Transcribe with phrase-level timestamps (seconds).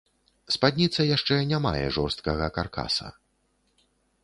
[0.53, 3.07] Спадніца яшчэ не мае жорсткага каркаса.